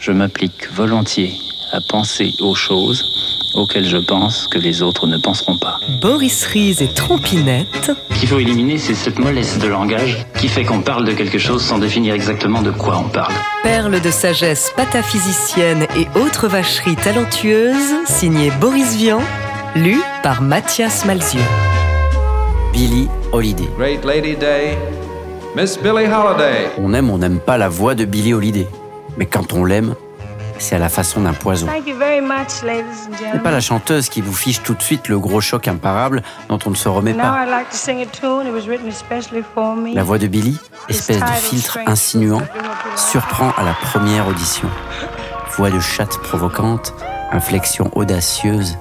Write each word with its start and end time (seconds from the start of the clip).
Je 0.00 0.12
m'applique 0.12 0.72
volontiers 0.72 1.34
à 1.72 1.80
penser 1.82 2.32
aux 2.40 2.54
choses 2.54 3.04
auxquelles 3.54 3.86
je 3.86 3.98
pense 3.98 4.46
que 4.46 4.58
les 4.58 4.80
autres 4.80 5.06
ne 5.06 5.18
penseront 5.18 5.58
pas. 5.58 5.78
Boris 6.00 6.46
Ries 6.46 6.76
et 6.80 6.88
Trompinette. 6.88 7.92
Ce 8.10 8.18
qu'il 8.18 8.26
faut 8.26 8.38
éliminer, 8.38 8.78
c'est 8.78 8.94
cette 8.94 9.18
mollesse 9.18 9.58
de 9.58 9.68
langage 9.68 10.24
qui 10.38 10.48
fait 10.48 10.64
qu'on 10.64 10.80
parle 10.80 11.04
de 11.04 11.12
quelque 11.12 11.36
chose 11.36 11.62
sans 11.62 11.76
définir 11.76 12.14
exactement 12.14 12.62
de 12.62 12.70
quoi 12.70 12.96
on 12.96 13.10
parle. 13.10 13.34
Perle 13.62 14.00
de 14.00 14.10
sagesse 14.10 14.72
pataphysicienne 14.74 15.86
et 15.94 16.06
autres 16.18 16.48
vacheries 16.48 16.96
talentueuses, 16.96 18.06
signé 18.06 18.50
Boris 18.58 18.96
Vian, 18.96 19.20
lu 19.76 20.00
par 20.22 20.40
Mathias 20.40 21.04
Malzieu. 21.04 21.42
Billie 22.72 23.08
Holiday. 23.32 23.68
Great 23.76 24.02
Lady 24.06 24.34
Day, 24.34 24.78
Miss 25.54 25.76
Billie 25.76 26.06
Holiday. 26.06 26.70
On 26.78 26.94
aime, 26.94 27.10
on 27.10 27.18
n'aime 27.18 27.38
pas 27.38 27.58
la 27.58 27.68
voix 27.68 27.94
de 27.94 28.06
Billie 28.06 28.32
Holiday. 28.32 28.66
Mais 29.20 29.26
quand 29.26 29.52
on 29.52 29.66
l'aime, 29.66 29.96
c'est 30.58 30.76
à 30.76 30.78
la 30.78 30.88
façon 30.88 31.20
d'un 31.20 31.34
poison. 31.34 31.66
Thank 31.66 31.86
you 31.86 31.94
very 31.94 32.22
much, 32.22 32.62
ladies 32.64 32.80
and 32.80 33.12
C'est 33.12 33.24
gentlemen. 33.24 33.42
pas 33.42 33.50
la 33.50 33.60
chanteuse 33.60 34.08
qui 34.08 34.22
vous 34.22 34.32
fiche 34.32 34.62
tout 34.62 34.72
de 34.72 34.80
suite 34.80 35.08
le 35.08 35.18
gros 35.18 35.42
choc 35.42 35.68
imparable 35.68 36.22
dont 36.48 36.58
on 36.64 36.70
ne 36.70 36.74
se 36.74 36.88
remet 36.88 37.12
pas. 37.12 37.44
La 39.94 40.02
voix 40.02 40.16
de 40.16 40.26
Billie, 40.26 40.58
espèce 40.88 41.20
de 41.20 41.32
filtre 41.32 41.78
insinuant, 41.86 42.40
surprend 42.96 43.52
à 43.58 43.62
la 43.62 43.74
première 43.74 44.26
audition. 44.26 44.70
Voix 45.50 45.68
de 45.68 45.80
chatte 45.80 46.16
provocante, 46.22 46.94
inflexion 47.30 47.90
audacieuse. 47.94 48.78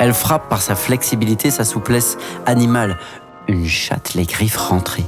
Elle 0.00 0.14
frappe 0.14 0.48
par 0.48 0.62
sa 0.62 0.74
flexibilité, 0.74 1.52
sa 1.52 1.64
souplesse 1.64 2.18
animale. 2.44 2.98
Une 3.46 3.68
chatte, 3.68 4.14
les 4.14 4.24
griffes 4.24 4.56
rentrées, 4.56 5.06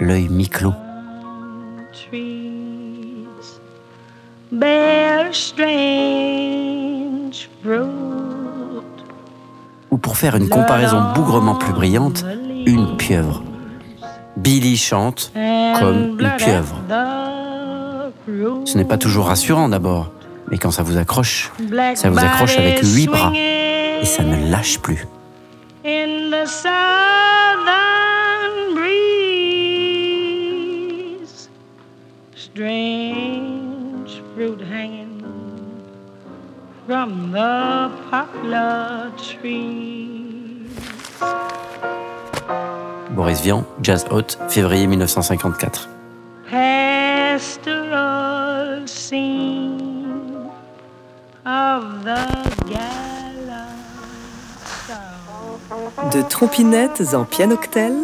l'œil 0.00 0.30
mi-clos. 0.30 0.72
Ou 9.90 9.98
pour 9.98 10.16
faire 10.16 10.36
une 10.36 10.48
comparaison 10.48 11.12
bougrement 11.14 11.56
plus 11.56 11.72
brillante, 11.72 12.24
une 12.66 12.96
pieuvre. 12.96 13.42
Billy 14.36 14.76
chante 14.76 15.32
comme 15.78 16.18
une 16.20 16.32
pieuvre. 16.36 16.76
Ce 18.64 18.76
n'est 18.78 18.84
pas 18.84 18.98
toujours 18.98 19.26
rassurant 19.26 19.68
d'abord, 19.68 20.10
mais 20.50 20.58
quand 20.58 20.70
ça 20.70 20.82
vous 20.82 20.96
accroche, 20.96 21.52
ça 21.94 22.10
vous 22.10 22.18
accroche 22.18 22.56
avec 22.58 22.80
huit 22.82 23.06
bras 23.06 23.32
et 23.34 24.04
ça 24.04 24.22
ne 24.22 24.50
lâche 24.50 24.78
plus. 24.80 25.06
Strange 32.36 33.33
fruit 34.34 34.60
hanging 34.60 35.22
from 36.86 37.30
the 37.30 37.90
poplar 38.10 39.12
trees. 39.16 40.70
Boris 43.10 43.40
Vian, 43.42 43.64
Jazz 43.80 44.04
Hot, 44.10 44.36
février 44.48 44.86
1954. 44.86 45.88
Pastoral 46.50 47.68
scene 48.88 50.50
of 51.46 52.02
the 52.02 52.18
gallant 52.68 53.78
south. 54.88 56.12
De 56.12 56.22
trompinettes 56.22 57.14
en 57.14 57.24
pianoctel, 57.24 57.94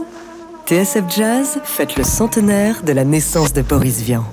TSF 0.66 1.04
Jazz 1.08 1.60
fête 1.64 1.96
le 1.96 2.04
centenaire 2.04 2.84
de 2.84 2.92
la 2.92 3.04
naissance 3.04 3.52
de 3.52 3.62
Boris 3.62 4.00
Vian. 4.00 4.24